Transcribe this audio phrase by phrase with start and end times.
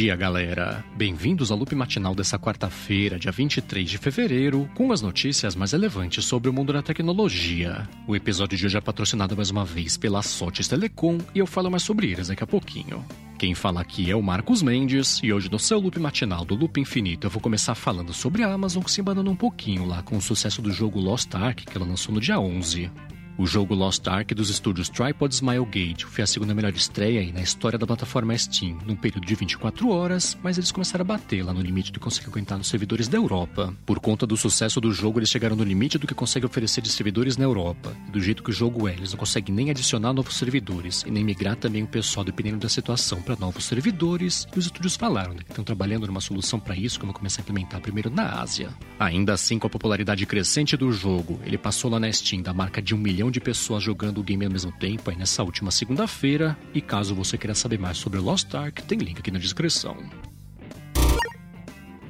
[0.00, 0.82] dia, galera!
[0.96, 6.24] Bem-vindos ao loop matinal dessa quarta-feira, dia 23 de fevereiro, com as notícias mais relevantes
[6.24, 7.86] sobre o mundo da tecnologia.
[8.08, 11.70] O episódio de hoje é patrocinado mais uma vez pela Sotes Telecom e eu falo
[11.70, 13.04] mais sobre eles daqui a pouquinho.
[13.38, 16.80] Quem fala aqui é o Marcos Mendes e hoje no seu loop matinal do Loop
[16.80, 20.22] Infinito eu vou começar falando sobre a Amazon se embanando um pouquinho lá com o
[20.22, 22.90] sucesso do jogo Lost Ark que ela lançou no dia 11.
[23.38, 27.78] O jogo Lost Ark dos estúdios Tripod Smilegate foi a segunda melhor estreia na história
[27.78, 31.60] da plataforma Steam, num período de 24 horas, mas eles começaram a bater lá no
[31.60, 33.74] limite do que consegue aguentar nos servidores da Europa.
[33.84, 36.90] Por conta do sucesso do jogo, eles chegaram no limite do que consegue oferecer de
[36.90, 37.94] servidores na Europa.
[38.10, 41.24] Do jeito que o jogo é, eles não conseguem nem adicionar novos servidores e nem
[41.24, 44.46] migrar também o pessoal dependendo da situação para novos servidores.
[44.54, 47.42] E os estúdios falaram né, que estão trabalhando numa solução para isso vão começar a
[47.42, 48.70] implementar primeiro na Ásia.
[48.98, 52.80] Ainda assim, com a popularidade crescente do jogo, ele passou lá na Steam da marca
[52.80, 56.56] de um milhão de pessoas jogando o game ao mesmo tempo aí nessa última segunda-feira.
[56.72, 59.96] E caso você queira saber mais sobre Lost Ark, tem link aqui na descrição.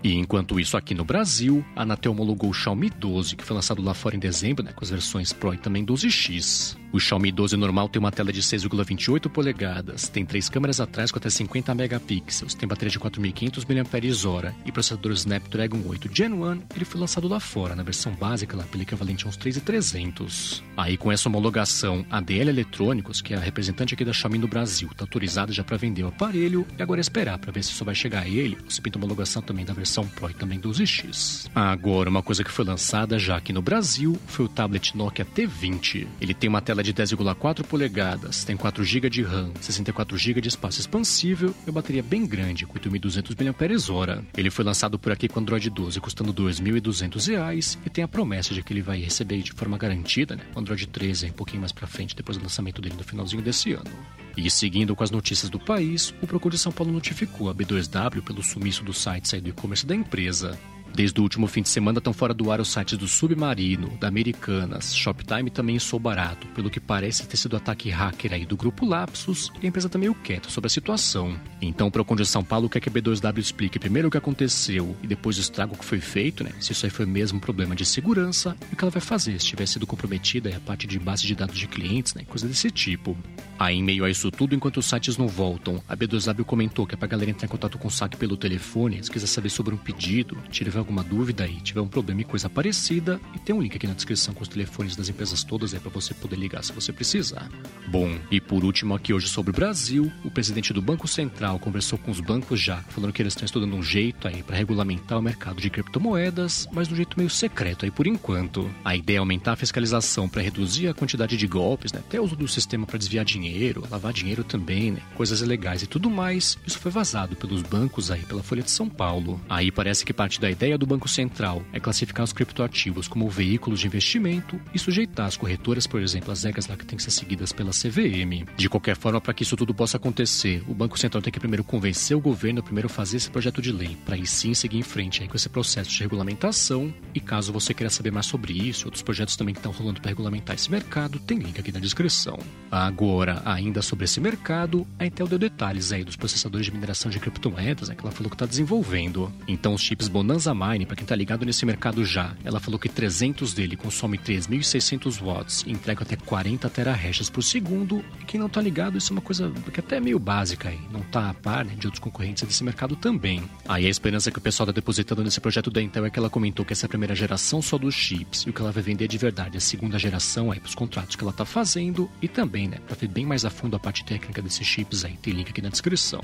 [0.02, 3.82] E enquanto isso, aqui no Brasil, a Anatel homologou o Xiaomi 12, que foi lançado
[3.82, 6.76] lá fora em dezembro, né, com as versões Pro e também 12X.
[6.92, 11.18] O Xiaomi 12 normal tem uma tela de 6,28 polegadas, tem três câmeras atrás com
[11.18, 16.62] até 50 megapixels, tem bateria de 4.500 mAh e processador Snapdragon 8 Gen 1.
[16.74, 20.62] Ele foi lançado lá fora, na versão básica, lá pelo equivalente a uns 3.300.
[20.76, 24.48] Aí, com essa homologação, a DL Eletrônicos, que é a representante aqui da Xiaomi no
[24.48, 27.70] Brasil, está autorizada já para vender o aparelho e agora é esperar para ver se
[27.70, 31.48] isso vai chegar ele ou se pinta homologação também da versão Pro e também 12X.
[31.54, 36.06] Agora, uma coisa que foi lançada já aqui no Brasil foi o tablet Nokia T20.
[36.20, 40.48] Ele tem uma tela de 10,4 polegadas, tem 4 GB de RAM, 64 GB de
[40.48, 44.22] espaço expansível e uma bateria bem grande, com 8.200 mAh.
[44.36, 48.54] Ele foi lançado por aqui com Android 12 custando R$ 2.200 e tem a promessa
[48.54, 50.42] de que ele vai receber de forma garantida, né?
[50.54, 53.72] O Android 13 um pouquinho mais para frente, depois do lançamento dele no finalzinho desse
[53.72, 53.90] ano.
[54.36, 58.22] E seguindo com as notícias do país, o Procure de São Paulo notificou a B2W
[58.22, 60.58] pelo sumiço do site do e-commerce da empresa.
[60.94, 64.08] Desde o último fim de semana estão fora do ar os sites do Submarino, da
[64.08, 68.84] Americanas, Shoptime também Sou Barato, pelo que parece ter sido ataque hacker aí do grupo
[68.84, 71.38] Lapsus e a empresa está meio quieta sobre a situação.
[71.62, 74.96] Então o Procon de São Paulo quer que a B2W explique primeiro o que aconteceu
[75.02, 76.50] e depois o estrago que foi feito, né?
[76.60, 79.40] Se isso aí foi mesmo um problema de segurança e o que ela vai fazer
[79.40, 82.24] se tiver sido comprometida a parte de base de dados de clientes, né?
[82.28, 83.16] Coisa desse tipo.
[83.60, 86.94] Aí, em meio a isso tudo, enquanto os sites não voltam, a B2W comentou que
[86.94, 89.74] é pra galera entrar em contato com o saque pelo telefone, se quiser saber sobre
[89.74, 93.60] um pedido, tiver alguma dúvida aí, tiver um problema e coisa parecida, e tem um
[93.60, 96.64] link aqui na descrição com os telefones das empresas todas aí para você poder ligar
[96.64, 97.50] se você precisar.
[97.86, 101.98] Bom, e por último aqui hoje sobre o Brasil, o presidente do Banco Central conversou
[101.98, 105.22] com os bancos já, falando que eles estão estudando um jeito aí para regulamentar o
[105.22, 108.70] mercado de criptomoedas, mas de um jeito meio secreto aí por enquanto.
[108.82, 112.24] A ideia é aumentar a fiscalização para reduzir a quantidade de golpes, né, até o
[112.24, 113.49] uso do sistema para desviar dinheiro,
[113.90, 116.58] lavar dinheiro também, né, coisas ilegais e tudo mais.
[116.66, 119.40] Isso foi vazado pelos bancos aí pela Folha de São Paulo.
[119.48, 123.80] Aí parece que parte da ideia do Banco Central é classificar os criptoativos como veículos
[123.80, 127.10] de investimento e sujeitar as corretoras, por exemplo, as regras lá que têm que ser
[127.10, 128.46] seguidas pela CVM.
[128.56, 131.64] De qualquer forma, para que isso tudo possa acontecer, o Banco Central tem que primeiro
[131.64, 134.82] convencer o governo a primeiro fazer esse projeto de lei, para aí sim seguir em
[134.82, 136.92] frente aí com esse processo de regulamentação.
[137.14, 140.10] E caso você queira saber mais sobre isso, outros projetos também que estão rolando para
[140.10, 142.38] regulamentar esse mercado, tem link aqui na descrição.
[142.70, 147.18] Agora, ainda sobre esse mercado, a Intel deu detalhes aí dos processadores de mineração de
[147.18, 149.32] criptomoedas, né, que ela falou que está desenvolvendo.
[149.46, 152.88] Então, os chips Bonanza Mine, para quem está ligado nesse mercado já, ela falou que
[152.88, 158.04] 300 dele consome 3.600 watts e entrega até 40 terahashes por segundo.
[158.20, 160.80] E quem não está ligado, isso é uma coisa que até é meio básica aí,
[160.92, 163.42] não está a par né, de outros concorrentes desse mercado também.
[163.68, 166.30] Aí a esperança que o pessoal está depositando nesse projeto da Intel é que ela
[166.30, 168.82] comentou que essa é a primeira geração só dos chips e o que ela vai
[168.82, 172.10] vender de verdade é a segunda geração aí para os contratos que ela está fazendo
[172.20, 175.16] e também, né, para ver bem mais a fundo a parte técnica desses chips aí,
[175.16, 176.20] tem link aqui na descrição.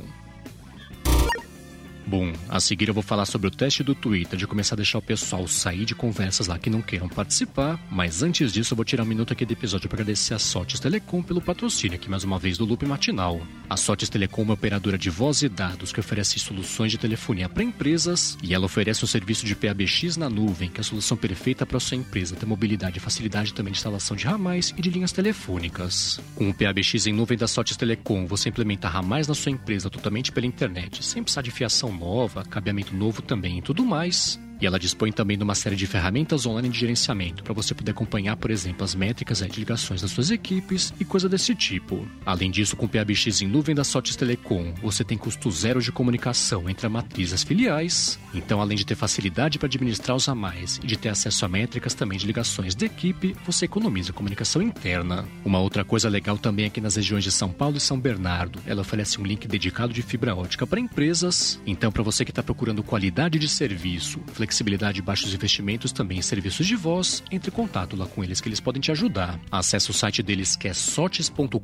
[2.06, 4.99] Bom, a seguir eu vou falar sobre o teste do Twitter de começar a deixar
[4.99, 8.84] o pessoal sair de conversas lá que não queiram participar, mas antes disso eu vou
[8.84, 12.23] tirar um minuto aqui do episódio para agradecer a Sotes Telecom pelo patrocínio aqui mais
[12.23, 13.41] uma vez do Loop Matinal.
[13.69, 17.49] A Sotes Telecom é uma operadora de voz e dados que oferece soluções de telefonia
[17.49, 21.17] para empresas e ela oferece um serviço de PABX na nuvem, que é a solução
[21.17, 24.91] perfeita para sua empresa ter mobilidade e facilidade também de instalação de ramais e de
[24.91, 26.20] linhas telefônicas.
[26.37, 30.31] Com o PABX em nuvem da Sotes Telecom, você implementa ramais na sua empresa totalmente
[30.31, 34.38] pela internet, sem precisar de fiação nova, cabeamento novo também e tudo mais.
[34.61, 37.93] E ela dispõe também de uma série de ferramentas online de gerenciamento para você poder
[37.93, 42.06] acompanhar, por exemplo, as métricas de ligações das suas equipes e coisa desse tipo.
[42.25, 45.93] Além disso, com o PABX em nuvem da Sotes Telecom, você tem custo zero de
[45.93, 48.19] comunicação entre a matriz e as filiais.
[48.35, 51.49] Então, além de ter facilidade para administrar os a mais e de ter acesso a
[51.49, 55.25] métricas também de ligações de equipe, você economiza comunicação interna.
[55.44, 58.81] Uma outra coisa legal também aqui nas regiões de São Paulo e São Bernardo, ela
[58.81, 61.61] oferece um link dedicado de fibra ótica para empresas.
[61.67, 66.22] Então, para você que está procurando qualidade de serviço, flexibilidade e baixos investimentos também em
[66.22, 69.40] serviços de voz, entre em contato lá com eles que eles podem te ajudar.
[69.50, 71.58] Acesse o site deles que é sotes.com.br,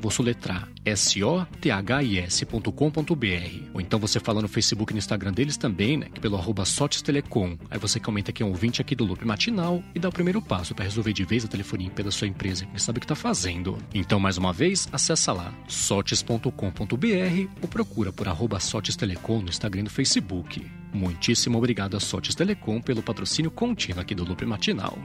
[0.00, 1.38] vou soletrar S-O-T-H-I-S.com.br.
[3.74, 6.64] Ou então você fala no Facebook e no Instagram deles também, né, que pelo arroba
[6.64, 7.56] Sotes Telecom.
[7.70, 10.42] Aí você comenta que é um ouvinte aqui do Loop Matinal e dá o primeiro
[10.42, 13.14] passo para resolver de vez a telefonia da sua empresa, que sabe o que está
[13.14, 13.78] fazendo.
[13.94, 16.50] Então, mais uma vez, acessa lá sotes.com.br
[17.62, 20.66] ou procura por arroba Sotes Telecom no Instagram e no Facebook.
[20.92, 24.98] Muitíssimo obrigado a Sotes Telecom pelo patrocínio contínuo aqui do Loop Matinal.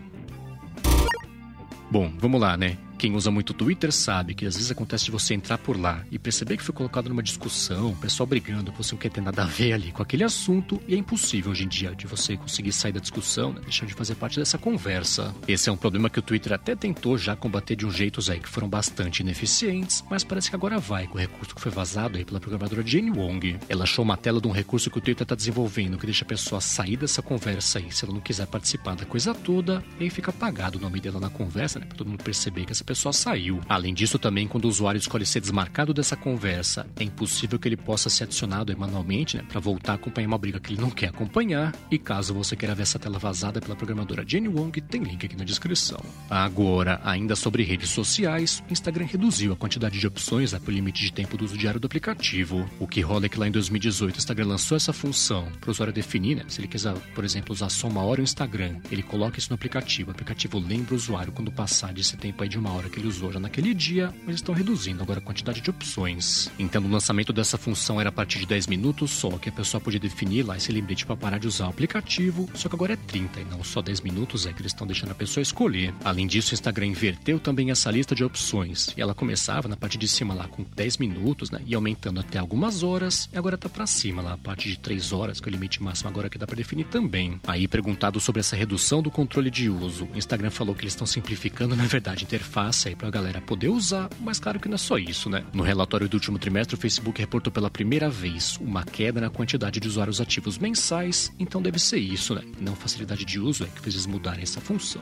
[1.91, 2.77] Bom, vamos lá, né?
[3.03, 6.17] Quem usa muito Twitter sabe que às vezes acontece de você entrar por lá e
[6.17, 9.45] perceber que foi colocado numa discussão, o pessoal brigando, você não quer ter nada a
[9.45, 12.93] ver ali com aquele assunto e é impossível hoje em dia de você conseguir sair
[12.93, 13.59] da discussão, né?
[13.59, 15.35] deixar de fazer parte dessa conversa.
[15.45, 18.39] Esse é um problema que o Twitter até tentou já combater de um jeitos aí
[18.39, 22.17] que foram bastante ineficientes, mas parece que agora vai com o recurso que foi vazado
[22.17, 23.59] aí pela programadora Jane Wong.
[23.67, 26.27] Ela achou uma tela de um recurso que o Twitter está desenvolvendo que deixa a
[26.29, 30.09] pessoa sair dessa conversa aí se ela não quiser participar da coisa toda e aí
[30.09, 31.85] fica apagado o nome dela na conversa, né?
[31.85, 33.59] Pra todo mundo perceber que essa pessoa pessoa saiu.
[33.67, 37.75] Além disso, também, quando o usuário escolhe ser desmarcado dessa conversa, é impossível que ele
[37.75, 41.07] possa ser adicionado manualmente, né, para voltar a acompanhar uma briga que ele não quer
[41.07, 41.73] acompanhar.
[41.89, 45.35] E caso você queira ver essa tela vazada pela programadora Jenny Wong, tem link aqui
[45.35, 45.99] na descrição.
[46.29, 50.73] Agora, ainda sobre redes sociais, o Instagram reduziu a quantidade de opções né, para o
[50.73, 52.69] limite de tempo do uso diário do aplicativo.
[52.79, 55.71] O que rola é que lá em 2018 o Instagram lançou essa função para o
[55.71, 59.01] usuário definir, né, se ele quiser, por exemplo, usar só uma hora o Instagram, ele
[59.01, 60.09] coloca isso no aplicativo.
[60.09, 63.07] O aplicativo lembra o usuário quando passar desse tempo aí de uma hora que ele
[63.07, 66.49] usou já naquele dia, eles estão reduzindo agora a quantidade de opções.
[66.57, 69.81] Então, o lançamento dessa função era a partir de 10 minutos só, que a pessoa
[69.81, 72.95] podia definir lá esse lembrete para parar de usar o aplicativo, só que agora é
[72.95, 75.93] 30 e não só 10 minutos, é que eles estão deixando a pessoa escolher.
[76.03, 79.97] Além disso, o Instagram inverteu também essa lista de opções, e ela começava na parte
[79.97, 83.69] de cima lá com 10 minutos, né, e aumentando até algumas horas, e agora tá
[83.69, 86.37] para cima lá, a parte de 3 horas, que é o limite máximo agora que
[86.37, 87.39] dá para definir também.
[87.47, 91.07] Aí, perguntado sobre essa redução do controle de uso, o Instagram falou que eles estão
[91.07, 94.77] simplificando, na verdade, a interface aí pra galera poder usar, mas claro que não é
[94.77, 95.43] só isso, né?
[95.53, 99.79] No relatório do último trimestre, o Facebook reportou pela primeira vez uma queda na quantidade
[99.79, 102.41] de usuários ativos mensais, então deve ser isso, né?
[102.59, 105.01] Não facilidade de uso é que fez eles mudarem essa função.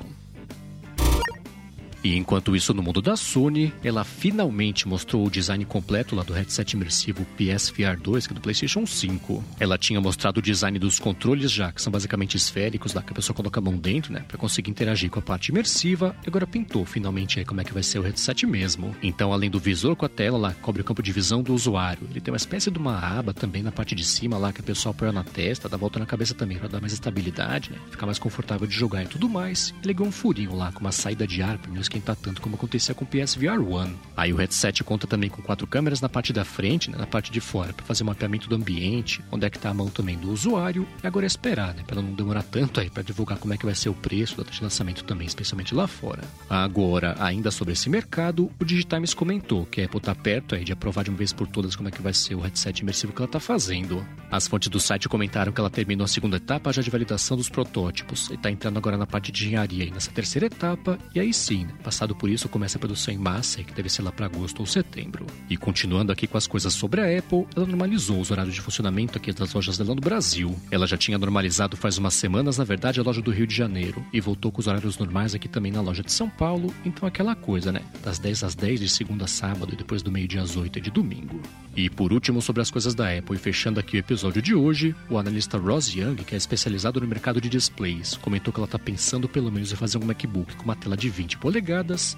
[2.04, 6.34] E enquanto isso, no mundo da Sony, ela finalmente mostrou o design completo lá do
[6.34, 9.44] headset imersivo PSVR 2, que é do PlayStation 5.
[9.60, 13.16] Ela tinha mostrado o design dos controles já, que são basicamente esféricos, lá que a
[13.16, 16.16] pessoa coloca a mão dentro, né, para conseguir interagir com a parte imersiva.
[16.26, 18.96] E agora pintou finalmente aí como é que vai ser o headset mesmo.
[19.04, 22.08] Então, além do visor com a tela lá, cobre o campo de visão do usuário.
[22.10, 24.64] Ele tem uma espécie de uma aba também na parte de cima lá que a
[24.64, 28.06] pessoa apoia na testa, dá volta na cabeça também para dar mais estabilidade, né, ficar
[28.06, 29.74] mais confortável de jogar e tudo mais.
[29.84, 32.96] E ligou um furinho lá com uma saída de ar para esquentar tanto como acontecia
[32.96, 33.94] com o PSVR 1.
[34.16, 37.32] Aí o headset conta também com quatro câmeras na parte da frente, né, na parte
[37.32, 40.18] de fora, para fazer um mapeamento do ambiente, onde é que tá a mão também
[40.18, 43.54] do usuário, e agora é esperar, né, para não demorar tanto aí para divulgar como
[43.54, 46.24] é que vai ser o preço, data de lançamento também, especialmente lá fora.
[46.50, 50.72] Agora, ainda sobre esse mercado, o Digitimes comentou que a Apple tá perto aí de
[50.72, 53.22] aprovar de uma vez por todas como é que vai ser o headset imersivo que
[53.22, 54.06] ela tá fazendo.
[54.30, 57.50] As fontes do site comentaram que ela terminou a segunda etapa já de validação dos
[57.50, 61.34] protótipos e tá entrando agora na parte de engenharia aí nessa terceira etapa, e aí
[61.34, 64.28] sim, né, passado por isso começa a produção em massa, que deve ser lá para
[64.28, 65.26] agosto ou setembro.
[65.50, 69.18] E continuando aqui com as coisas sobre a Apple, ela normalizou os horários de funcionamento
[69.18, 70.56] aqui das lojas dela no Brasil.
[70.70, 74.06] Ela já tinha normalizado faz umas semanas, na verdade, a loja do Rio de Janeiro,
[74.14, 77.36] e voltou com os horários normais aqui também na loja de São Paulo, então aquela
[77.36, 77.82] coisa, né?
[78.04, 80.92] Das 10 às 10 de segunda a sábado e depois do meio-dia às 8 de
[80.92, 81.42] domingo.
[81.76, 84.96] E por último, sobre as coisas da Apple, e fechando aqui o episódio de hoje,
[85.10, 88.78] o analista Ross Young, que é especializado no mercado de displays, comentou que ela está
[88.78, 91.71] pensando pelo menos em fazer um MacBook com uma tela de 20 polegadas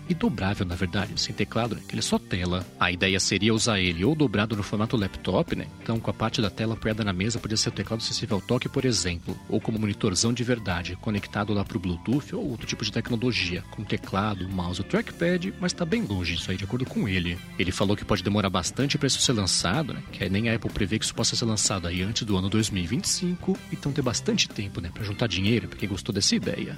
[0.09, 1.81] e dobrável, na verdade, sem teclado, né?
[1.87, 2.65] Que ele é só tela.
[2.79, 5.67] A ideia seria usar ele ou dobrado no formato laptop, né?
[5.81, 8.41] Então, com a parte da tela apoiada na mesa, podia ser o teclado sensível ao
[8.41, 12.65] toque, por exemplo, ou como monitorzão de verdade, conectado lá para o Bluetooth ou outro
[12.65, 16.63] tipo de tecnologia, com teclado, mouse ou trackpad, mas está bem longe isso aí, de
[16.63, 17.37] acordo com ele.
[17.59, 20.01] Ele falou que pode demorar bastante para isso ser lançado, né?
[20.11, 23.57] Que nem a Apple prevê que isso possa ser lançado aí antes do ano 2025,
[23.71, 26.77] então tem bastante tempo, né, para juntar dinheiro para quem gostou dessa ideia.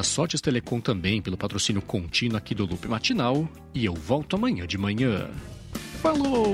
[0.00, 4.66] a Sortes Telecom também pelo patrocínio contínuo aqui do Loop Matinal e eu volto amanhã
[4.66, 5.30] de manhã.
[6.00, 6.52] Falou!